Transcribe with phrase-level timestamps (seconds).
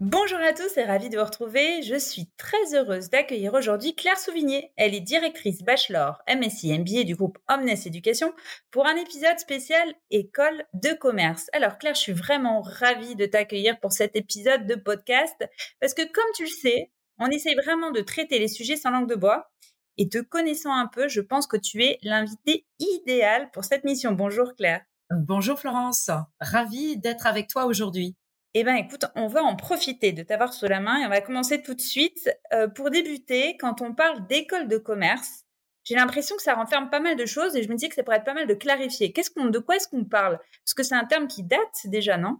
[0.00, 1.80] Bonjour à tous et ravie de vous retrouver.
[1.82, 4.72] Je suis très heureuse d'accueillir aujourd'hui Claire Souvigné.
[4.76, 8.32] Elle est directrice bachelor MSI MBA du groupe Omnes Éducation
[8.72, 11.48] pour un épisode spécial école de commerce.
[11.52, 15.36] Alors Claire, je suis vraiment ravie de t'accueillir pour cet épisode de podcast
[15.80, 19.08] parce que comme tu le sais, on essaye vraiment de traiter les sujets sans langue
[19.08, 19.52] de bois.
[19.96, 24.10] Et te connaissant un peu, je pense que tu es l'invité idéal pour cette mission.
[24.10, 24.82] Bonjour Claire.
[25.10, 28.16] Bonjour Florence, ravie d'être avec toi aujourd'hui.
[28.56, 31.20] Eh bien, écoute, on va en profiter de t'avoir sous la main et on va
[31.20, 32.30] commencer tout de suite.
[32.52, 35.44] Euh, pour débuter, quand on parle d'école de commerce,
[35.82, 38.04] j'ai l'impression que ça renferme pas mal de choses et je me dis que ça
[38.04, 39.12] pourrait être pas mal de clarifier.
[39.12, 40.38] Qu'est-ce qu'on, de quoi est-ce qu'on parle?
[40.64, 42.38] Parce que c'est un terme qui date déjà, non?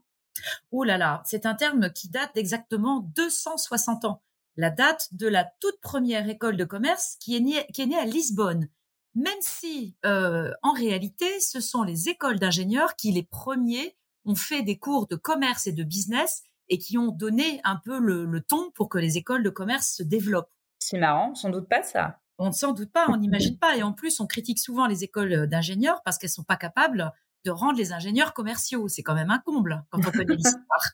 [0.71, 4.23] Ouh là là, c'est un terme qui date d'exactement 260 ans.
[4.57, 7.99] La date de la toute première école de commerce qui est née, qui est née
[7.99, 8.69] à Lisbonne.
[9.17, 14.63] Même si, euh, en réalité, ce sont les écoles d'ingénieurs qui, les premiers, ont fait
[14.63, 18.71] des cours de commerce et de business et qui ont donné un peu le, ton
[18.73, 20.53] pour que les écoles de commerce se développent.
[20.79, 22.21] C'est marrant, sans doute pas ça.
[22.39, 23.77] On ne s'en doute pas, on n'imagine pas.
[23.77, 27.13] Et en plus, on critique souvent les écoles d'ingénieurs parce qu'elles sont pas capables
[27.45, 28.89] de rendre les ingénieurs commerciaux.
[28.89, 30.93] C'est quand même un comble quand on connaît l'histoire.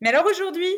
[0.00, 0.72] Mais alors aujourd'hui,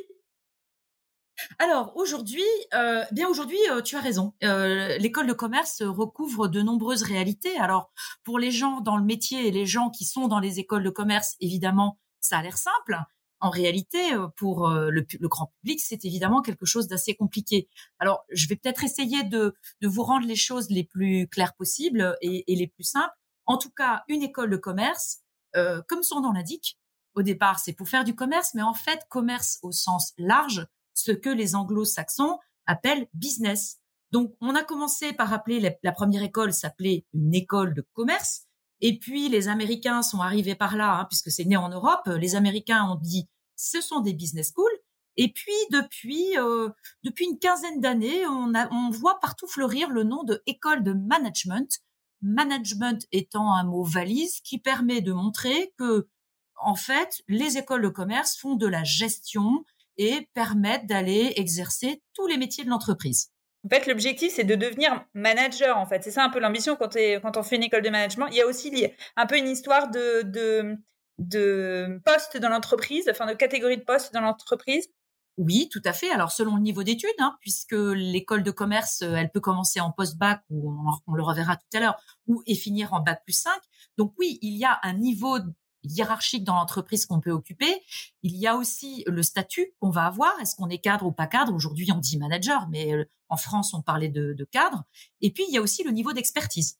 [1.59, 4.35] alors aujourd'hui, euh, bien aujourd'hui, euh, tu as raison.
[4.43, 7.57] Euh, l'école de commerce recouvre de nombreuses réalités.
[7.59, 7.93] Alors
[8.25, 10.91] pour les gens dans le métier et les gens qui sont dans les écoles de
[10.91, 12.99] commerce, évidemment, ça a l'air simple.
[13.41, 14.01] En réalité,
[14.37, 17.69] pour le, grand public, c'est évidemment quelque chose d'assez compliqué.
[17.99, 22.51] Alors, je vais peut-être essayer de, vous rendre les choses les plus claires possibles et,
[22.51, 23.13] et les plus simples.
[23.45, 25.19] En tout cas, une école de commerce,
[25.53, 26.79] comme son nom l'indique,
[27.15, 31.13] au départ, c'est pour faire du commerce, mais en fait, commerce au sens large, ce
[31.13, 33.79] que les anglo-saxons appellent business.
[34.13, 38.43] Donc, on a commencé par appeler la, première école s'appelait une école de commerce.
[38.81, 42.07] Et puis, les Américains sont arrivés par là, hein, puisque c'est né en Europe.
[42.07, 44.71] Les Américains ont dit, ce sont des business schools.
[45.17, 46.71] Et puis, depuis, euh,
[47.03, 51.81] depuis une quinzaine d'années, on, on voit partout fleurir le nom de école de management.
[52.23, 56.09] Management étant un mot valise qui permet de montrer que,
[56.57, 59.65] en fait, les écoles de commerce font de la gestion,
[59.97, 63.31] et permettent d'aller exercer tous les métiers de l'entreprise.
[63.65, 66.03] En fait, l'objectif, c'est de devenir manager, en fait.
[66.05, 68.29] C'est ça un peu l'ambition quand, quand on fait une école de management.
[68.31, 70.77] Il y a aussi un peu une histoire de, de,
[71.19, 74.89] de poste dans l'entreprise, enfin de catégorie de poste dans l'entreprise.
[75.37, 76.11] Oui, tout à fait.
[76.11, 79.91] Alors selon le niveau d'études, hein, puisque l'école de commerce, euh, elle peut commencer en
[79.91, 80.73] post-bac, ou
[81.07, 81.97] on, le reverra tout à l'heure,
[82.27, 83.53] ou et finir en bac plus 5.
[83.99, 85.39] Donc oui, il y a un niveau
[85.85, 87.83] hiérarchique dans l'entreprise qu'on peut occuper.
[88.23, 90.33] Il y a aussi le statut qu'on va avoir.
[90.41, 91.55] Est-ce qu'on est cadre ou pas cadre?
[91.55, 94.85] Aujourd'hui, on dit manager, mais euh, en France, on parlait de, cadre.
[95.21, 96.79] Et puis, il y a aussi le niveau d'expertise.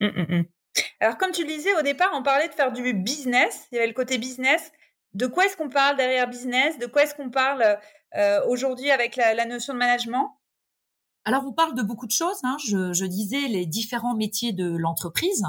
[0.00, 0.44] Mmh, mmh, mmh.
[1.00, 3.66] Alors, comme tu le disais au départ, on parlait de faire du business.
[3.72, 4.72] Il y avait le côté business.
[5.14, 6.78] De quoi est-ce qu'on parle derrière business?
[6.78, 7.78] De quoi est-ce qu'on parle
[8.16, 10.38] euh, aujourd'hui avec la, notion de management?
[11.24, 12.40] Alors, on parle de beaucoup de choses.
[12.44, 12.56] Hein.
[12.64, 15.44] Je, je, disais les différents métiers de l'entreprise.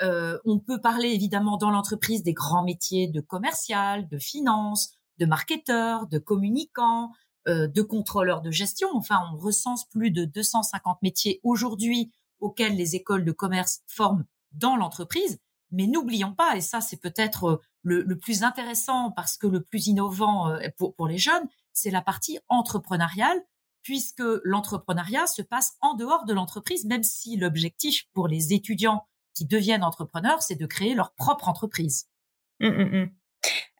[0.00, 5.26] Euh, on peut parler évidemment dans l'entreprise des grands métiers de commercial, de finance, de
[5.26, 7.12] marketeur, de communicant,
[7.48, 8.88] euh, de contrôleur de gestion.
[8.94, 14.76] Enfin, on recense plus de 250 métiers aujourd'hui auxquels les écoles de commerce forment dans
[14.76, 15.38] l'entreprise.
[15.70, 19.88] Mais n'oublions pas, et ça c'est peut-être euh, le, plus intéressant parce que le plus
[19.88, 23.38] innovant pour, pour les jeunes, c'est la partie entrepreneuriale,
[23.82, 29.06] puisque l'entrepreneuriat se passe en dehors de l'entreprise, même si l'objectif pour les étudiants
[29.38, 32.08] qui deviennent entrepreneurs, c'est de créer leur propre entreprise.
[32.60, 33.10] Mmh, mmh, mmh.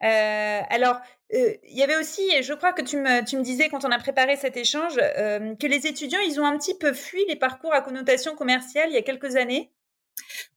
[0.04, 1.00] Euh, alors,
[1.34, 3.84] euh, il y avait aussi, et je crois que tu me, tu me disais quand
[3.84, 7.24] on a préparé cet échange, euh, que les étudiants, ils ont un petit peu fui
[7.26, 9.72] les parcours à connotation commerciale il y a quelques années.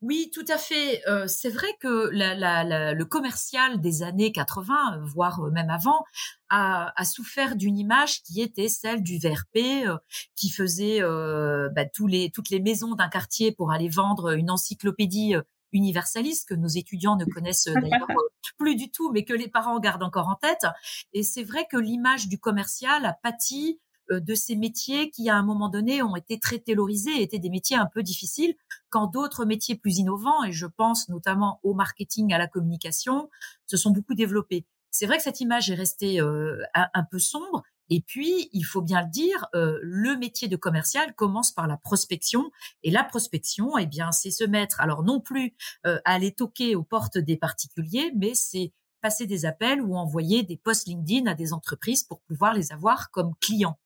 [0.02, 1.02] Oui, tout à fait.
[1.08, 6.04] Euh, c'est vrai que le commercial des années 80, voire euh, même avant,
[6.50, 9.98] a, souffert d'une image qui était celle du VRP, euh,
[10.36, 15.36] qui faisait bah, tous les, toutes les maisons d'un quartier pour aller vendre une encyclopédie
[15.74, 18.08] universaliste que nos étudiants ne connaissent d'ailleurs
[18.58, 20.66] plus du tout, mais que les parents gardent encore en tête.
[21.14, 25.36] Et c'est vrai que l'image du commercial a pâti euh, de ces métiers qui, à
[25.36, 28.56] un moment donné, ont été très taylorisés, étaient des métiers un peu difficiles,
[28.90, 33.30] quand d'autres métiers plus innovants, et je pense notamment au marketing, à la communication,
[33.68, 34.66] se sont beaucoup développés.
[34.92, 37.64] c'est vrai que cette image est restée un, peu sombre.
[37.90, 42.52] Et puis, il faut bien le dire, le métier de commercial commence par la prospection.
[42.84, 45.54] Et la prospection, eh bien, c'est se mettre, alors non plus
[45.84, 50.58] à aller toquer aux portes des particuliers, mais c'est passer des appels ou envoyer des
[50.58, 53.78] posts LinkedIn à des entreprises pour pouvoir les avoir comme clients.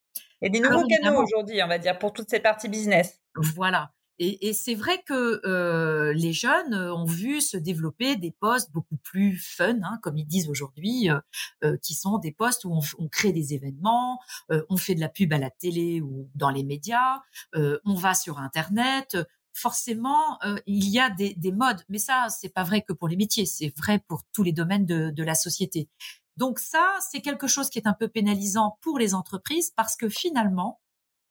[0.41, 3.19] Et des nouveaux canaux aujourd'hui, on va dire, pour toute cette partie business.
[3.35, 3.91] Voilà.
[4.17, 9.37] Et, c'est vrai que euh, les jeunes ont vu se développer des postes beaucoup plus
[9.37, 11.19] fun, hein, comme ils disent aujourd'hui, euh,
[11.65, 14.19] euh, qui sont des postes où on, crée des événements,
[14.69, 17.21] on fait de la pub à la télé ou dans les médias,
[17.53, 19.17] on va sur Internet.
[19.53, 23.15] Forcément, il y a des, des modes, mais ça, c'est pas vrai que pour les
[23.15, 25.87] métiers, c'est vrai pour tous les domaines de, de la société.
[26.37, 30.09] Donc ça, c'est quelque chose qui est un peu pénalisant pour les entreprises parce que
[30.09, 30.81] finalement,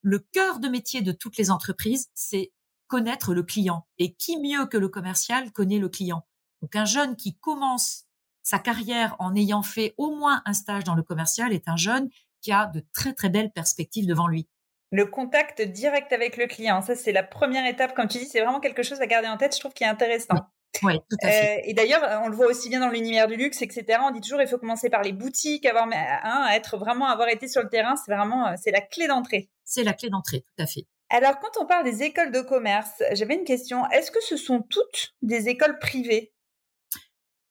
[0.03, 2.53] le cœur de métier de toutes les entreprises, c'est
[2.87, 3.87] connaître le client.
[3.99, 6.27] Et qui mieux que le commercial connaît le client?
[6.62, 8.05] Donc un jeune qui commence
[8.43, 12.09] sa carrière en ayant fait au moins un stage dans le commercial est un jeune
[12.41, 14.49] qui a de très très belles perspectives devant lui.
[14.91, 18.41] Le contact direct avec le client, ça c'est la première étape, comme tu dis, c'est
[18.41, 20.37] vraiment quelque chose à garder en tête, je trouve, qui est intéressant.
[20.82, 21.59] Oui, tout à fait.
[21.59, 24.00] Euh, et d'ailleurs, on le voit aussi bien dans l'univers du luxe, etc.
[24.03, 27.49] On dit toujours, il faut commencer par les boutiques, avoir, hein, être vraiment, avoir été
[27.49, 29.50] sur le terrain, c'est vraiment, euh, c'est la clé d'entrée.
[29.65, 30.87] C'est la clé d'entrée, tout à fait.
[31.11, 33.88] Alors, quand on parle des écoles de commerce, j'avais une question.
[33.91, 36.33] Est-ce que ce sont toutes des écoles privées?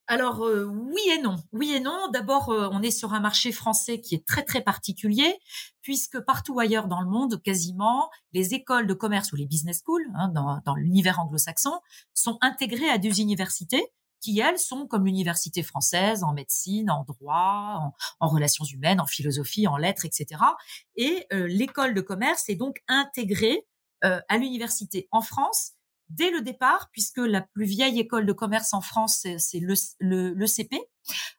[0.08, 2.10] Alors euh, oui et non, oui et non.
[2.12, 5.40] D'abord, euh, on est sur un marché français qui est très très particulier,
[5.82, 10.06] puisque partout ailleurs dans le monde, quasiment, les écoles de commerce ou les business schools,
[10.16, 11.80] hein, dans, dans l'univers anglo-saxon,
[12.14, 13.92] sont intégrées à des universités
[14.24, 19.68] qui, elles, sont comme l'université française en médecine, en droit, en, relations humaines, en philosophie,
[19.68, 20.42] en lettres, etc.
[20.96, 23.68] Et euh, l'école de commerce est donc intégrée
[24.06, 25.74] euh, à l'université en France
[26.10, 30.48] dès le départ, puisque la plus vieille école de commerce en France, c'est le, le,
[30.48, 30.80] CP,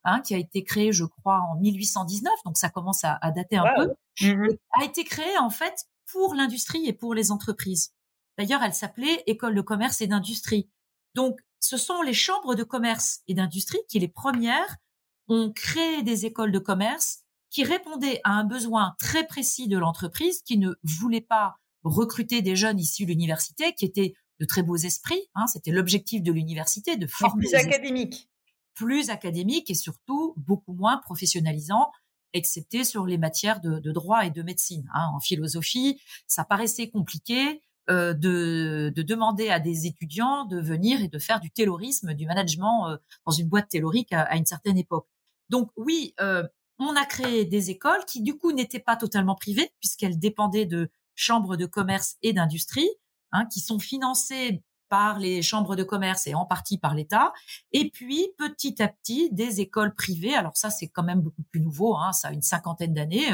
[0.04, 3.64] hein, qui a été créé, je crois, en 1819, donc ça commence à, dater un
[3.76, 4.48] peu, mmh
[4.80, 7.92] a été créée en fait pour l'industrie et pour les entreprises.
[8.38, 10.68] D'ailleurs, elle s'appelait École de commerce et d'industrie.
[11.14, 14.76] Donc, ce sont les chambres de commerce et d'industrie qui, les premières,
[15.28, 17.20] ont créé des écoles de commerce
[17.50, 22.56] qui répondaient à un besoin très précis de l'entreprise, qui ne voulait pas recruter des
[22.56, 25.28] jeunes issus de l'université, qui étaient de très beaux esprits.
[25.34, 28.28] Hein, C'était l'objectif de l'université, de former plus académique,
[28.74, 31.90] plus académique et surtout beaucoup moins professionnalisant,
[32.32, 34.88] excepté sur les matières de, droit et de médecine.
[34.94, 35.10] Hein.
[35.14, 37.62] En philosophie, ça paraissait compliqué.
[37.90, 42.88] Euh, de, demander à des étudiants de venir et de faire du taylorisme, du management
[42.88, 42.96] euh,
[43.26, 45.06] dans une boîte taylorique à, une certaine époque.
[45.50, 46.44] Donc oui, euh,
[46.78, 50.90] on a créé des écoles qui du coup n'étaient pas totalement privées puisqu'elles dépendaient de
[51.14, 52.88] chambres de commerce et d'industrie,
[53.34, 57.34] hein, qui sont financées par les chambres de commerce et en partie par l'État.
[57.72, 60.34] Et puis, petit à petit, des écoles privées.
[60.34, 61.96] Alors ça, c'est quand même beaucoup plus nouveau.
[61.96, 63.30] Hein, ça a une cinquantaine d'années,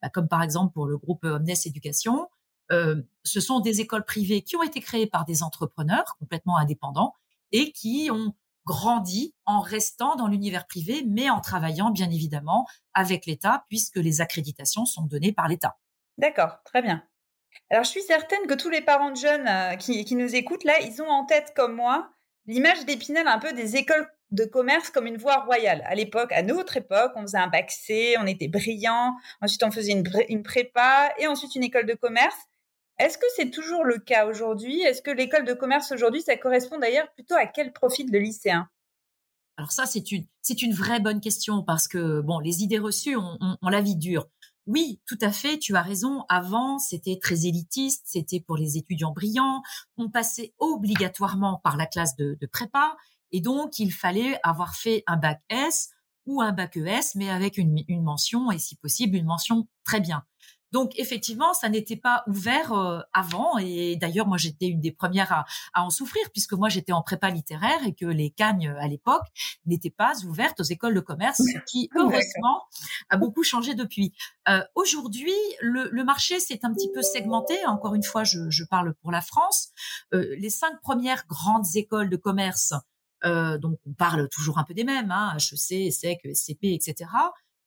[0.00, 2.28] bah, comme par exemple pour le groupe Omnes Éducation.
[2.72, 7.14] Euh, ce sont des écoles privées qui ont été créées par des entrepreneurs complètement indépendants
[7.52, 8.34] et qui ont
[8.64, 14.20] grandi en restant dans l'univers privé, mais en travaillant bien évidemment avec l'État, puisque les
[14.20, 15.78] accréditations sont données par l'État.
[16.16, 17.02] D'accord, très bien.
[17.70, 20.74] Alors, je suis certaine que tous les parents de jeunes euh, qui, nous écoutent, là,
[20.80, 22.10] ils ont en tête, comme moi,
[22.46, 25.82] l'image d'Épinal un peu des écoles de commerce comme une voie royale.
[25.86, 29.70] À l'époque, à notre époque, on faisait un bac C, on était brillant, ensuite on
[29.70, 32.36] faisait une, une prépa et ensuite une école de commerce.
[32.98, 34.82] Est-ce que c'est toujours le cas aujourd'hui?
[34.82, 38.68] Est-ce que l'école de commerce aujourd'hui, ça correspond d'ailleurs plutôt à quel profil de lycéen?
[39.56, 40.24] Alors ça, c'est une,
[40.62, 44.28] une vraie bonne question parce que bon, les idées reçues, ont la vie dure.
[44.66, 46.24] Oui, tout à fait, tu as raison.
[46.28, 49.62] Avant, c'était très élitiste, c'était pour les étudiants brillants.
[49.96, 52.96] On passait obligatoirement par la classe de, prépa
[53.32, 55.90] et donc il fallait avoir fait un bac S
[56.26, 60.24] ou un bac ES, mais avec une mention et si possible une mention très bien.
[60.72, 63.58] Donc effectivement, ça n'était pas ouvert euh, avant.
[63.58, 67.02] Et d'ailleurs, moi, j'étais une des premières à, à en souffrir puisque moi, j'étais en
[67.02, 69.26] prépa littéraire et que les cagnes à l'époque
[69.66, 72.64] n'étaient pas ouvertes aux écoles de commerce, ce qui heureusement
[73.10, 74.12] a beaucoup changé depuis.
[74.48, 77.54] Euh, Aujourd'hui, le, le, marché s'est un petit peu segmenté.
[77.66, 79.68] Encore une fois, je, je parle pour la France.
[80.14, 82.74] Euh, les cinq premières grandes écoles de commerce.
[83.24, 87.06] Euh, donc, on parle toujours un peu des mêmes, hein, HEC, ESSEC, SCP, etc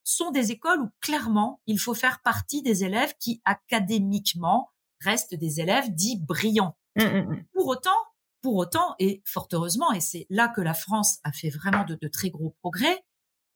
[0.05, 4.69] sont des écoles où clairement il faut faire partie des élèves qui académiquement
[5.01, 6.77] restent des élèves dits brillants.
[6.95, 7.45] Mmh, mmh, mmh.
[7.53, 7.97] Pour autant,
[8.41, 12.07] pour autant, et fort heureusement, et c'est là que la France a fait vraiment de,
[12.07, 13.03] très gros progrès,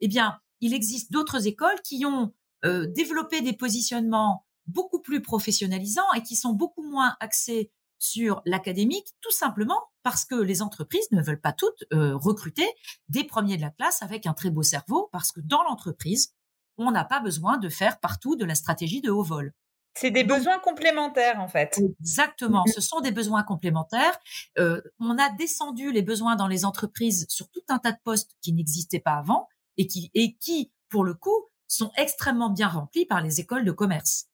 [0.02, 2.34] eh bien, il existe d'autres écoles qui ont
[2.66, 9.08] euh, développé des positionnements beaucoup plus professionnalisants et qui sont beaucoup moins axés sur l'académique,
[9.22, 12.68] tout simplement parce que les entreprises ne veulent pas toutes euh, recruter
[13.10, 16.34] des premiers de la classe avec un très beau cerveau, parce que dans l'entreprise,
[16.80, 19.54] on n'a pas besoin de faire partout de la stratégie de haut vol.
[19.96, 21.80] C'est des besoins complémentaires en fait.
[22.00, 24.18] Exactement, ce sont des besoins complémentaires.
[24.58, 28.32] Euh, on a descendu les besoins dans les entreprises sur tout un tas de postes
[28.42, 33.06] qui n'existaient pas avant et qui, et qui, pour le coup, sont extrêmement bien remplis
[33.06, 34.28] par les écoles de commerce.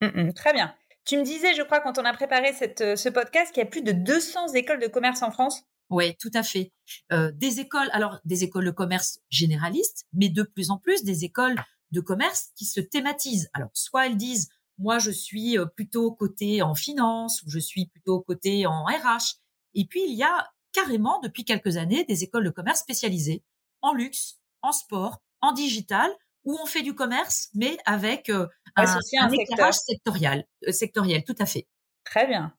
[0.00, 0.74] Mmh, mmh, très bien.
[1.04, 3.66] Tu me disais, je crois, quand on a préparé cette, euh, ce podcast, qu'il y
[3.66, 5.62] a plus de 200 écoles de commerce en France.
[5.90, 6.72] Oui, tout à fait.
[7.12, 11.24] Euh, des écoles, alors des écoles de commerce généralistes, mais de plus en plus des
[11.24, 11.56] écoles
[11.94, 13.48] de commerce qui se thématisent.
[13.54, 17.86] Alors, soit elles disent, moi, je suis euh, plutôt côté en finance ou je suis
[17.86, 19.38] plutôt côté en RH.
[19.74, 23.42] Et puis, il y a carrément, depuis quelques années, des écoles de commerce spécialisées
[23.80, 26.10] en luxe, en sport, en digital,
[26.44, 28.46] où on fait du commerce, mais avec euh,
[28.76, 31.66] un, un, éclairage sectoriel, euh, sectoriel, tout à fait.
[32.04, 32.54] Très bien.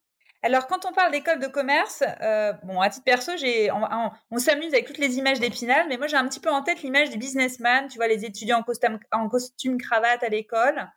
[0.45, 4.75] Alors, quand on parle d'école de commerce, euh, bon, à titre perso, j'ai, on, s'amuse
[4.75, 7.17] avec toutes les images d'Épinal, mais moi, j'ai un petit peu en tête l'image du
[7.17, 10.87] businessman, tu vois, les étudiants en costume, en costume cravate à l'école.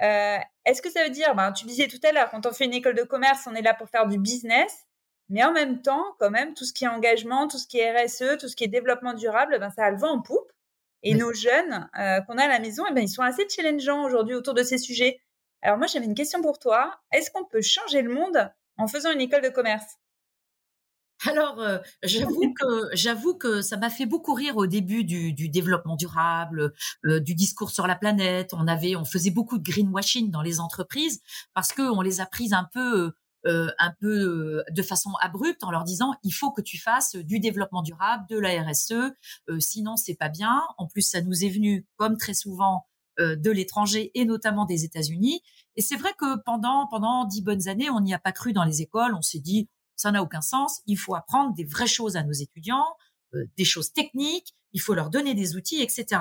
[0.00, 2.64] Euh, est-ce que ça veut dire, ben, tu disais tout à l'heure, quand on fait
[2.64, 4.86] une école de commerce, on est là pour faire du business,
[5.28, 8.06] mais en même temps, quand même, tout ce qui est engagement, tout ce qui est
[8.06, 10.50] RSE, tout ce qui est développement durable, ben, ça a le vent en poupe.
[11.02, 14.02] Et nos jeunes euh, qu'on a à la maison, eh ben, ils sont assez challengeants
[14.02, 15.20] aujourd'hui autour de ces sujets.
[15.60, 16.98] Alors moi, j'avais une question pour toi.
[17.12, 19.98] Est-ce qu'on peut changer le monde en faisant une école de commerce
[21.26, 25.48] alors, euh, j'avoue que j'avoue que ça m'a fait beaucoup rire au début du, du
[25.48, 26.74] développement durable,
[27.06, 28.52] euh, du discours sur la planète.
[28.52, 31.22] On avait, on faisait beaucoup de greenwashing dans les entreprises
[31.54, 33.12] parce que on les a prises un peu
[33.46, 37.14] euh, un peu euh, de façon abrupte en leur disant il faut que tu fasses
[37.14, 38.92] du développement durable, de la RSE,
[39.50, 40.62] euh, sinon c'est pas bien.
[40.78, 42.86] En plus, ça nous est venu comme très souvent
[43.18, 45.42] de l'étranger et notamment des États-Unis.
[45.76, 48.64] Et c'est vrai que pendant pendant dix bonnes années, on n'y a pas cru dans
[48.64, 49.14] les écoles.
[49.14, 50.80] On s'est dit ça n'a aucun sens.
[50.86, 52.86] Il faut apprendre des vraies choses à nos étudiants,
[53.56, 54.54] des choses techniques.
[54.72, 56.20] Il faut leur donner des outils, etc.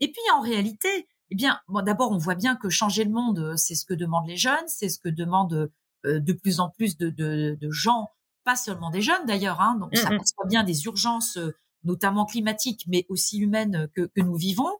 [0.00, 3.54] Et puis en réalité, eh bien, bon, d'abord, on voit bien que changer le monde,
[3.56, 5.70] c'est ce que demandent les jeunes, c'est ce que demandent
[6.06, 8.08] euh, de plus en plus de, de, de, gens,
[8.44, 11.54] pas seulement des jeunes d'ailleurs, hein, donc ça perçoit bien des urgences, euh,
[11.84, 14.72] notamment climatiques, mais aussi humaines que, que nous vivons.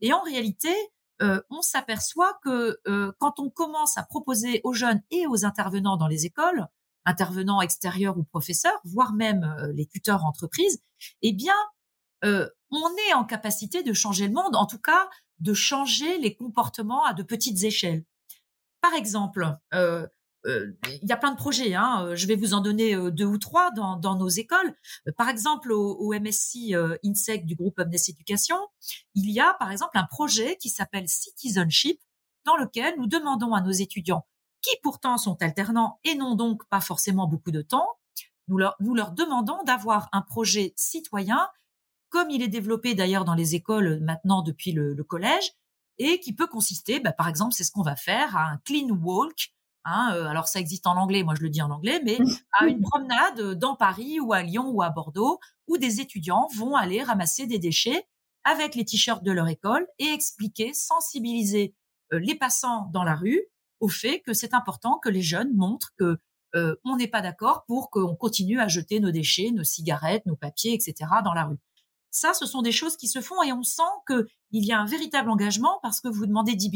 [0.00, 0.74] Et en réalité,
[1.22, 2.78] euh, on s'aperçoit que
[3.18, 6.66] quand on commence à proposer aux jeunes et aux intervenants dans les écoles,
[7.04, 10.82] intervenants extérieurs ou professeurs, voire même les tuteurs entreprises,
[11.22, 11.54] eh bien,
[12.22, 15.08] on est en capacité de changer le monde, en tout cas
[15.40, 18.04] de changer les comportements à de petites échelles.
[18.80, 20.06] Par exemple, euh, euh,
[20.44, 21.74] il y a plein de projets.
[21.74, 22.06] Hein.
[22.06, 24.74] Euh, je vais vous en donner euh, deux ou trois dans, nos écoles.
[25.16, 26.74] Par exemple, au, au MSC
[27.04, 28.56] INSEC du groupe Omnes Éducation,
[29.14, 32.00] il y a par exemple un projet qui s'appelle Citizenship,
[32.44, 34.26] dans lequel nous demandons à nos étudiants,
[34.60, 37.88] qui pourtant sont alternants et n'ont donc pas forcément beaucoup de temps,
[38.48, 41.48] nous leur, demandons d'avoir un projet citoyen,
[42.10, 45.52] comme il est développé d'ailleurs dans les écoles maintenant depuis le, le collège,
[45.98, 48.88] et qui peut consister, bah, par exemple, c'est ce qu'on va faire, à un clean
[48.90, 52.18] walk, Hein, euh, alors ça existe en anglais, moi je le dis en anglais, mais
[52.58, 56.74] à une promenade dans Paris ou à Lyon ou à Bordeaux, où des étudiants vont
[56.74, 58.06] aller ramasser des déchets
[58.44, 61.74] avec les t-shirts de leur école et expliquer, sensibiliser
[62.12, 63.42] euh, les passants dans la rue
[63.80, 66.18] au fait que c'est important que les jeunes montrent que
[66.54, 70.36] euh, on n'est pas d'accord pour qu'on continue à jeter nos déchets, nos cigarettes, nos
[70.36, 71.10] papiers, etc.
[71.24, 71.58] dans la rue.
[72.10, 74.86] Ça, ce sont des choses qui se font et on sent qu'il y a un
[74.86, 76.70] véritable engagement parce que vous demandez 10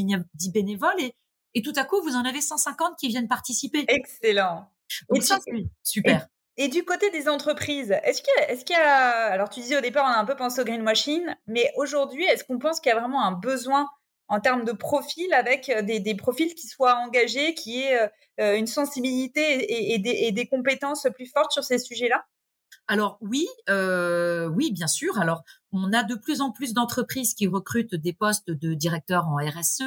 [0.53, 1.15] bénévoles et
[1.55, 3.85] et tout à coup, vous en avez 150 qui viennent participer.
[3.89, 4.71] Excellent.
[5.11, 5.53] Donc ça, c'est
[5.83, 6.27] super.
[6.57, 10.05] Et, du côté des entreprises, est-ce qu'il y, a, y alors tu disais au départ,
[10.05, 12.99] on a un peu pensé au greenwashing, mais aujourd'hui, est-ce qu'on pense qu'il y a
[12.99, 13.89] vraiment un besoin
[14.27, 18.09] en termes de profil avec euh, des, des profils qui soient engagés, qui aient euh,
[18.41, 22.25] euh, une sensibilité et, des, et, des, compétences plus fortes sur ces sujets-là?
[22.89, 25.19] Alors oui, euh, oui, bien sûr.
[25.19, 29.37] Alors on a de plus en plus d'entreprises qui recrutent des postes de directeurs en
[29.37, 29.83] RSE,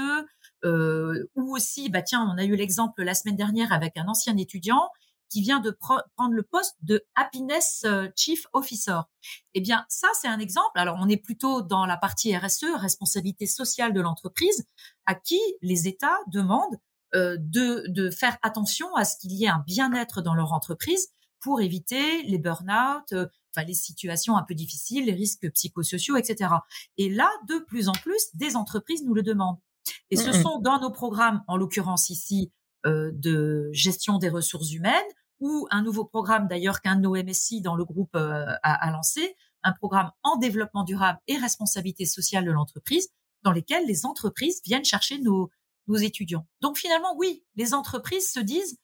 [0.63, 4.37] euh, ou aussi, bah tiens, on a eu l'exemple la semaine dernière avec un ancien
[4.37, 4.89] étudiant
[5.31, 8.99] qui vient de prendre le poste de Happiness euh, Chief Officer.
[9.53, 10.71] Eh bien, ça, c'est un exemple.
[10.75, 14.65] Alors, on est plutôt dans la partie RSE, responsabilité sociale de l'entreprise,
[15.05, 16.77] à qui les États demandent
[17.15, 21.07] euh, de, de faire attention à ce qu'il y ait un bien-être dans leur entreprise
[21.41, 26.53] pour éviter les burn-out, euh, enfin les situations un peu difficiles, les risques psychosociaux, etc.
[26.97, 29.59] Et là, de plus en plus, des entreprises nous le demandent.
[30.09, 32.51] Et ce sont dans nos programmes, en l'occurrence ici,
[32.85, 34.93] euh, de gestion des ressources humaines,
[35.39, 39.35] ou un nouveau programme d'ailleurs qu'un de nos MSI dans le groupe euh, a, lancé,
[39.63, 43.09] un programme en développement durable et responsabilité sociale de l'entreprise,
[43.43, 45.49] dans lesquels les entreprises viennent chercher nos,
[45.87, 46.47] nos étudiants.
[46.61, 48.77] Donc finalement, oui, les entreprises se disent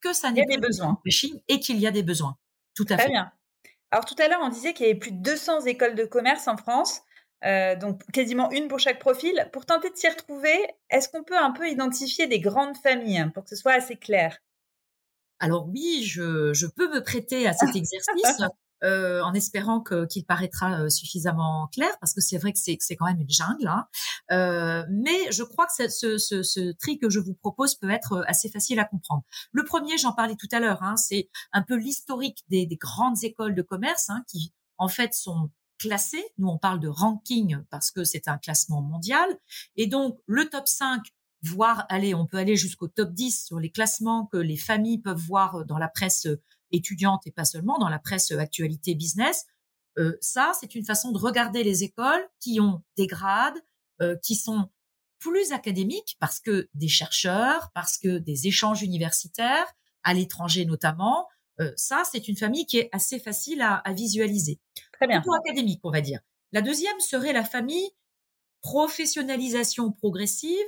[0.00, 1.00] que ça n'est des besoins
[1.48, 2.36] et qu'il y a des besoins.
[2.74, 3.10] Tout à Très fait.
[3.12, 3.32] bien.
[3.90, 6.48] Alors tout à l'heure, on disait qu'il y avait plus de 200 écoles de commerce
[6.48, 7.00] en France.
[7.46, 9.48] Euh, donc quasiment une pour chaque profil.
[9.52, 10.56] Pour tenter de s'y retrouver,
[10.90, 13.96] est-ce qu'on peut un peu identifier des grandes familles hein, pour que ce soit assez
[13.96, 14.38] clair?
[15.38, 18.42] Alors oui, je, je, peux me prêter à cet exercice.
[18.84, 23.06] Euh, en espérant qu'il paraîtra euh, suffisamment clair, parce que c'est vrai que c'est quand
[23.06, 23.66] même une jungle.
[23.66, 23.86] Hein.
[24.32, 28.22] Euh, mais je crois que ce, ce, ce, tri que je vous propose peut être
[28.26, 29.22] assez facile à comprendre.
[29.52, 33.24] Le premier, j'en parlais tout à l'heure, hein, c'est un peu l'historique des, des, grandes
[33.24, 36.24] écoles de commerce hein, qui, en fait, sont classées.
[36.38, 39.28] Nous, on parle de ranking parce que c'est un classement mondial.
[39.76, 41.02] Et donc, le top 5
[41.42, 45.20] voire allez, on peut aller jusqu'au top 10 sur les classements que les familles peuvent
[45.20, 46.26] voir dans la presse
[46.72, 49.46] étudiante et pas seulement dans la presse actualité business.
[49.98, 53.58] Euh, ça, c'est une façon de regarder les écoles qui ont des grades,
[54.02, 54.68] euh, qui sont
[55.18, 59.66] plus académiques parce que des chercheurs, parce que des échanges universitaires
[60.02, 61.26] à l'étranger notamment.
[61.60, 64.60] Euh, ça, c'est une famille qui est assez facile à, à visualiser.
[64.92, 65.20] Très bien.
[65.20, 66.20] Plutôt académique, on va dire.
[66.52, 67.90] La deuxième serait la famille
[68.62, 70.66] professionnalisation progressive.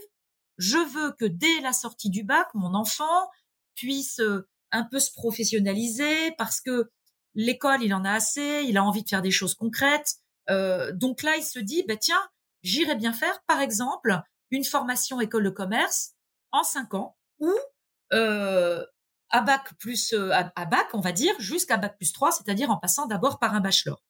[0.56, 3.30] Je veux que dès la sortie du bac, mon enfant
[3.74, 6.90] puisse euh, un peu se professionnaliser parce que
[7.34, 10.16] l'école, il en a assez, il a envie de faire des choses concrètes.
[10.50, 12.20] Euh, donc là, il se dit, bah, tiens,
[12.62, 16.14] j'irais bien faire, par exemple, une formation école de commerce
[16.52, 17.52] en cinq ans ou
[18.12, 18.84] euh,
[19.30, 22.78] à bac plus euh, à, bac, on va dire, jusqu'à bac plus 3, c'est-à-dire en
[22.78, 24.02] passant d'abord par un bachelor.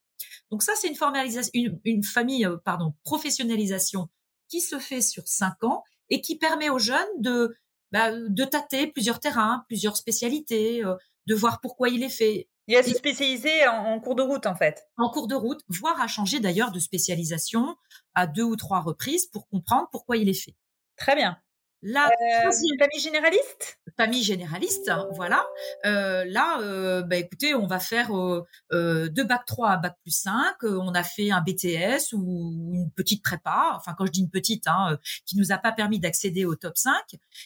[0.50, 4.08] Donc ça, c'est une formalisation, une, une famille, euh, pardon, professionnalisation
[4.48, 7.54] qui se fait sur cinq ans et qui permet aux jeunes de
[7.90, 10.94] bah, de tâter plusieurs terrains, plusieurs spécialités, euh,
[11.26, 12.48] de voir pourquoi il est fait.
[12.66, 14.82] Il a se spécialiser en, cours de route, en fait.
[14.98, 17.76] En cours de route, voire à changer d'ailleurs de spécialisation
[18.14, 20.54] à deux ou trois reprises pour comprendre pourquoi il est fait.
[20.96, 21.38] Très bien.
[21.82, 23.78] La euh, famille généraliste?
[23.96, 25.46] Famille généraliste, voilà.
[25.86, 29.96] Euh, là, euh, bah, écoutez, on va faire euh, euh de bac 3 à bac
[30.02, 30.56] plus 5.
[30.64, 33.74] on a fait un BTS ou une petite prépa.
[33.76, 36.76] Enfin, quand je dis une petite, hein, qui nous a pas permis d'accéder au top
[36.76, 36.94] 5.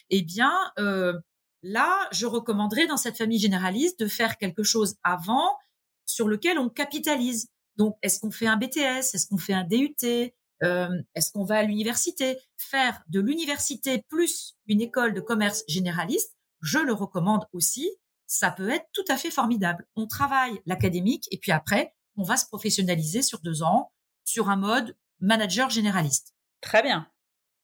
[0.09, 0.51] Eh bien,
[1.61, 5.57] là, je recommanderais dans cette famille généraliste de faire quelque chose avant
[6.05, 7.49] sur lequel on capitalise.
[7.77, 9.95] Donc, est-ce qu'on fait un BTS Est-ce qu'on fait un DUT
[10.63, 12.37] euh, est-ce qu'on va à l'université?
[12.57, 17.89] Faire de l'université plus une école de commerce généraliste, je le recommande aussi.
[18.27, 19.85] Ça peut être tout à fait formidable.
[19.95, 23.91] On travaille l'académique et puis après, on va se professionnaliser sur deux ans
[24.25, 26.33] sur un mode manager généraliste.
[26.61, 27.07] Très bien.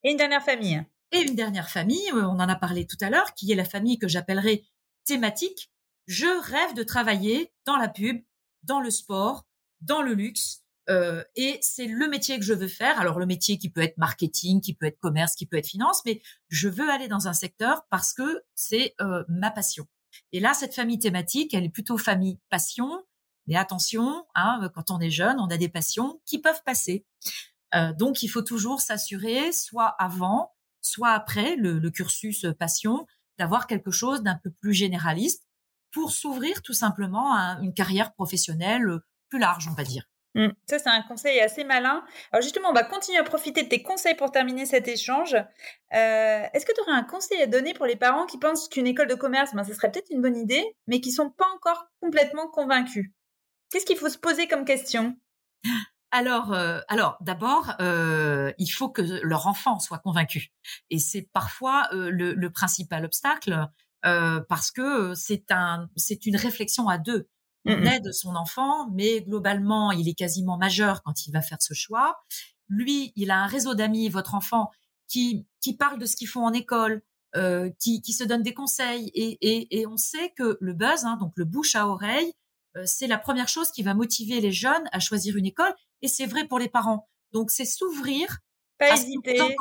[0.03, 0.83] Et une dernière famille?
[1.11, 3.65] Et une dernière famille, euh, on en a parlé tout à l'heure, qui est la
[3.65, 4.63] famille que j'appellerais
[5.05, 5.71] thématique.
[6.05, 8.21] Je rêve de travailler dans la pub,
[8.63, 9.45] dans le sport,
[9.81, 12.99] dans le luxe, euh, et c'est le métier que je veux faire.
[12.99, 16.01] Alors le métier qui peut être marketing, qui peut être commerce, qui peut être finance,
[16.05, 19.87] mais je veux aller dans un secteur parce que c'est euh, ma passion.
[20.31, 23.03] Et là, cette famille thématique, elle est plutôt famille passion.
[23.47, 27.05] Mais attention, hein, quand on est jeune, on a des passions qui peuvent passer.
[27.75, 33.05] Euh, donc il faut toujours s'assurer, soit avant, soit après le, le cursus passion,
[33.37, 35.47] d'avoir quelque chose d'un peu plus généraliste
[35.91, 38.99] pour s'ouvrir tout simplement à une carrière professionnelle
[39.29, 40.09] plus large, on va dire.
[40.39, 40.53] Mmh.
[40.69, 42.01] Ça, c'est un conseil assez malin.
[42.31, 45.33] Alors justement, on va continuer à profiter de tes conseils pour terminer cet échange.
[45.33, 48.87] Euh, est-ce que tu aurais un conseil à donner pour les parents qui pensent qu'une
[48.87, 51.87] école de commerce, ben, ce serait peut-être une bonne idée, mais qui sont pas encore
[52.01, 53.11] complètement convaincus?
[53.69, 55.17] Qu'est-ce qu'il faut se poser comme question?
[56.11, 60.53] Alors, euh, alors d'abord, euh, il faut que leur enfant soit convaincu,
[60.89, 63.67] et c'est parfois le, le, principal obstacle
[64.01, 67.27] parce que c'est un, c'est une réflexion à deux.
[67.65, 71.73] On aide son enfant, mais globalement, il est quasiment majeur quand il va faire ce
[71.73, 72.17] choix.
[72.67, 74.71] Lui, il a un réseau d'amis, votre enfant,
[75.07, 77.01] qui, qui parle de ce qu'ils font en école,
[77.35, 79.11] euh, qui, qui se donne des conseils.
[79.13, 82.33] Et, et, et on sait que le buzz, hein, donc le bouche à oreille,
[82.77, 85.73] euh, c'est la première chose qui va motiver les jeunes à choisir une école.
[86.01, 87.09] Et c'est vrai pour les parents.
[87.33, 88.39] Donc, c'est s'ouvrir,
[88.77, 89.55] pas hésiter,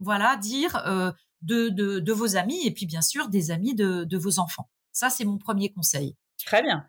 [0.00, 4.04] voilà, dire euh, de, de, de, vos amis et puis bien sûr des amis de,
[4.04, 4.68] de vos enfants.
[4.92, 6.16] Ça, c'est mon premier conseil.
[6.44, 6.86] Très bien.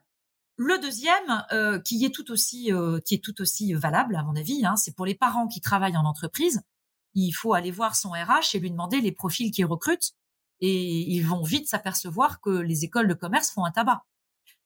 [0.57, 4.35] Le deuxième, euh, qui est tout aussi euh, qui est tout aussi valable à mon
[4.35, 6.61] avis, hein, c'est pour les parents qui travaillent en entreprise.
[7.13, 10.13] Il faut aller voir son RH et lui demander les profils qu'il recrute,
[10.59, 14.03] et ils vont vite s'apercevoir que les écoles de commerce font un tabac.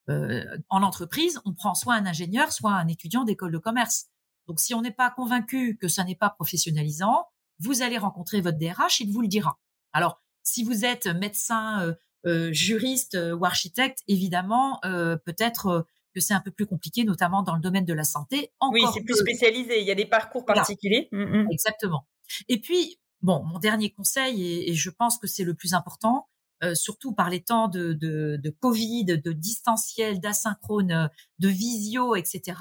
[0.09, 4.07] Euh, en entreprise, on prend soit un ingénieur, soit un étudiant d'école de commerce.
[4.47, 7.27] Donc, si on n'est pas convaincu que ça n'est pas professionnalisant,
[7.59, 9.59] vous allez rencontrer votre DRH, il vous le dira.
[9.93, 11.93] Alors, si vous êtes médecin, euh,
[12.25, 17.55] juriste euh, ou architecte, évidemment, euh, peut-être que c'est un peu plus compliqué, notamment dans
[17.55, 18.51] le domaine de la santé.
[18.59, 19.79] Encore oui, c'est plus spécialisé.
[19.79, 21.07] Il y a des parcours particuliers.
[21.11, 21.47] Mmh, mmh.
[21.51, 22.05] Exactement.
[22.49, 26.27] Et puis, bon, mon dernier conseil, et, je pense que c'est le plus important,
[26.73, 32.57] surtout par les temps de, de, de Covid, de distanciel, d'asynchrone, de visio, etc.,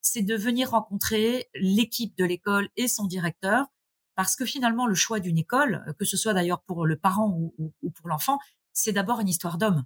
[0.00, 3.66] c'est de venir rencontrer l'équipe de l'école et son directeur,
[4.14, 7.74] parce que finalement, le choix d'une école, que ce soit d'ailleurs pour le parent ou,
[7.82, 8.38] ou pour l'enfant,
[8.74, 9.84] c'est d'abord une histoire d'homme.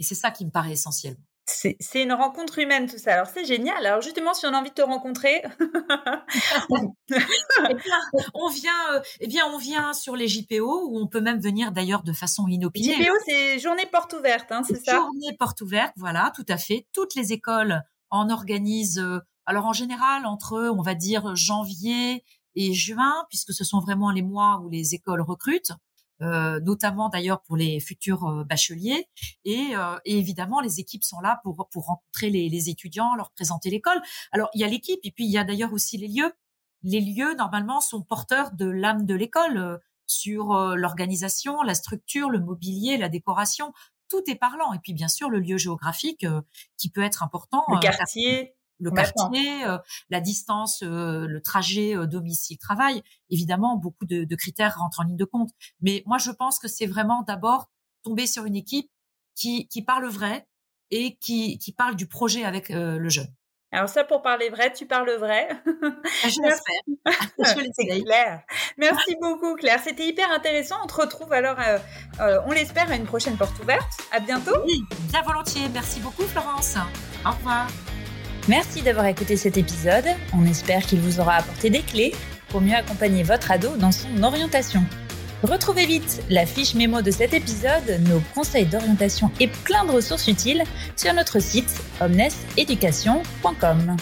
[0.00, 1.16] Et c'est ça qui me paraît essentiel.
[1.46, 3.14] C'est une rencontre humaine, tout ça.
[3.14, 3.84] Alors, c'est génial.
[3.84, 5.42] Alors, justement, si on a envie de te rencontrer.
[7.12, 7.74] Eh
[8.34, 11.72] on vient, euh, eh bien, on vient sur les JPO, où on peut même venir
[11.72, 12.94] d'ailleurs de façon inopinée.
[12.94, 14.94] JPO, c'est journée porte ouverte, hein, c'est ça?
[14.94, 16.86] Journée porte ouverte, voilà, tout à fait.
[16.92, 22.72] Toutes les écoles en organisent, euh, alors en général, entre, on va dire, janvier et
[22.72, 25.72] juin, puisque ce sont vraiment les mois où les écoles recrutent.
[26.22, 29.08] Euh, notamment d'ailleurs pour les futurs euh, bacheliers.
[29.44, 33.30] Et, euh, et, évidemment, les équipes sont là pour, pour rencontrer les, les étudiants, leur
[33.30, 34.02] présenter l'école.
[34.30, 36.32] Alors, il y a l'équipe et puis il y a d'ailleurs aussi les lieux.
[36.82, 42.96] Les lieux, normalement, sont porteurs de l'âme de l'école sur l'organisation, la structure, le mobilier,
[42.96, 43.72] la décoration.
[44.08, 44.72] Tout est parlant.
[44.72, 46.26] Et puis, bien sûr, le lieu géographique
[46.78, 47.64] qui peut être important.
[47.68, 53.02] Le quartier le quartier, euh, la distance, euh, le trajet euh, domicile-travail.
[53.28, 55.50] Évidemment, beaucoup de, de, critères rentrent en ligne de compte.
[55.80, 57.70] Mais moi, je pense que c'est vraiment d'abord
[58.02, 58.90] tomber sur une équipe
[59.34, 60.46] qui, qui parle vrai
[60.90, 63.28] et qui, qui parle du projet avec le jeune.
[63.72, 65.48] Alors ça, pour parler vrai, tu parles vrai.
[65.64, 67.70] Ah, je l'espère.
[67.76, 68.42] C'est clair.
[68.76, 69.78] Merci beaucoup, Claire.
[69.78, 70.74] C'était hyper intéressant.
[70.82, 71.56] On te retrouve alors,
[72.18, 73.88] on l'espère, à une prochaine porte ouverte.
[74.10, 74.64] À bientôt.
[74.66, 75.68] Oui, bien volontiers.
[75.72, 76.74] Merci beaucoup, Florence.
[77.24, 77.68] Au revoir.
[78.48, 80.06] Merci d'avoir écouté cet épisode.
[80.32, 82.14] On espère qu'il vous aura apporté des clés
[82.48, 84.84] pour mieux accompagner votre ado dans son orientation.
[85.42, 90.28] Retrouvez vite la fiche mémo de cet épisode, nos conseils d'orientation et plein de ressources
[90.28, 90.64] utiles
[90.96, 93.96] sur notre site omneseducation.com.